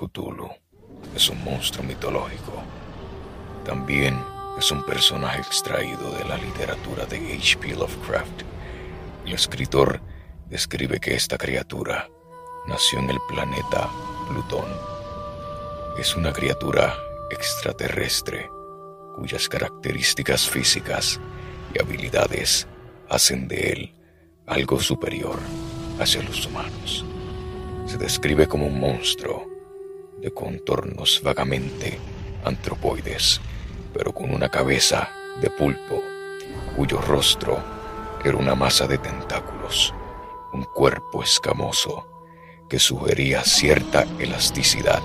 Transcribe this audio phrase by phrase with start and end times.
[0.00, 0.48] Cthulhu
[1.14, 2.52] es un monstruo mitológico.
[3.64, 4.18] También
[4.58, 7.74] es un personaje extraído de la literatura de H.P.
[7.76, 8.42] Lovecraft.
[9.26, 10.00] El escritor
[10.48, 12.08] describe que esta criatura
[12.66, 13.90] nació en el planeta
[14.28, 14.68] Plutón.
[15.98, 16.96] Es una criatura
[17.30, 18.48] extraterrestre
[19.16, 21.20] cuyas características físicas
[21.74, 22.66] y habilidades
[23.08, 23.94] hacen de él
[24.46, 25.38] algo superior
[25.98, 27.04] hacia los humanos.
[27.86, 29.59] Se describe como un monstruo
[30.20, 31.98] de contornos vagamente
[32.44, 33.40] antropoides,
[33.92, 35.08] pero con una cabeza
[35.40, 36.02] de pulpo,
[36.76, 37.58] cuyo rostro
[38.24, 39.94] era una masa de tentáculos,
[40.52, 42.06] un cuerpo escamoso
[42.68, 45.00] que sugería cierta elasticidad,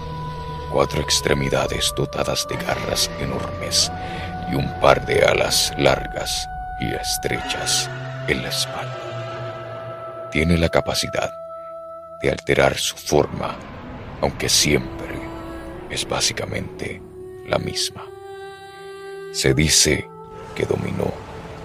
[0.71, 3.91] cuatro extremidades dotadas de garras enormes
[4.51, 6.47] y un par de alas largas
[6.79, 7.89] y estrechas
[8.27, 10.29] en la espalda.
[10.31, 11.31] Tiene la capacidad
[12.21, 13.55] de alterar su forma,
[14.21, 14.94] aunque siempre
[15.89, 17.01] es básicamente
[17.47, 18.05] la misma.
[19.31, 20.07] Se dice
[20.55, 21.11] que dominó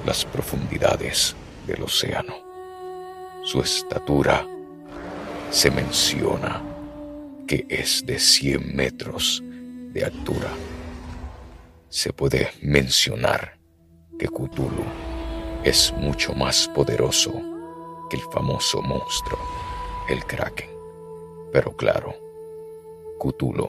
[0.04, 1.34] las profundidades
[1.66, 2.34] del océano.
[3.42, 4.46] Su estatura
[5.50, 6.62] se menciona
[7.46, 9.42] que es de 100 metros
[9.92, 10.48] de altura.
[11.88, 13.58] Se puede mencionar
[14.18, 14.84] que Cthulhu
[15.64, 17.32] es mucho más poderoso
[18.08, 19.40] que el famoso monstruo,
[20.08, 20.70] el Kraken.
[21.52, 22.14] Pero claro,
[23.20, 23.68] Cthulhu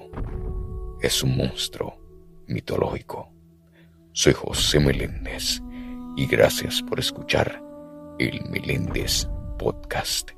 [1.02, 1.98] es un monstruo
[2.48, 3.34] mitológico.
[4.14, 5.62] Soy José Meléndez
[6.16, 7.62] y gracias por escuchar
[8.18, 9.28] el Meléndez
[9.60, 10.32] Podcast.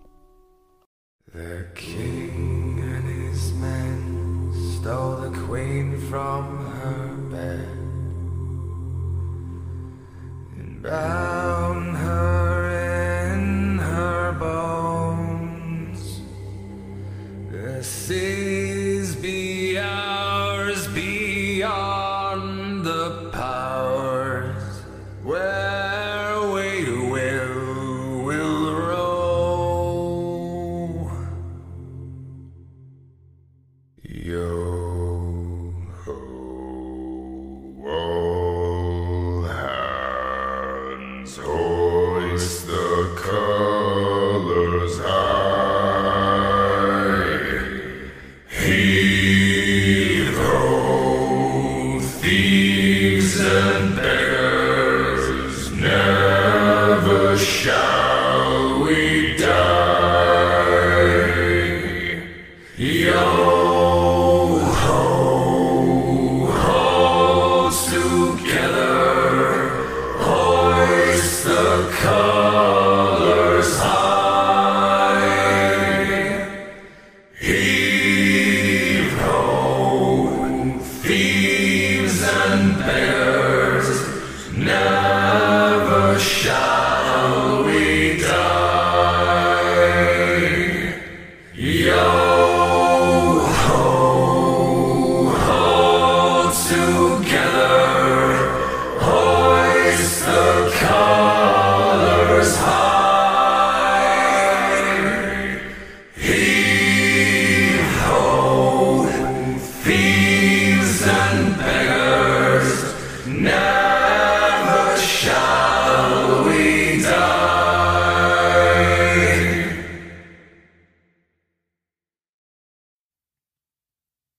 [1.31, 7.84] The king and his men stole the queen from her bed
[22.84, 23.43] the powers
[53.53, 53.93] Amen.